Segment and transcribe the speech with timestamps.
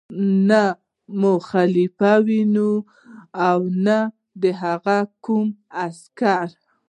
[0.49, 0.61] نه
[1.19, 2.69] مو خلیفه ویني
[3.49, 3.99] او نه
[4.41, 5.47] د هغه کوم
[5.85, 6.47] عسکر.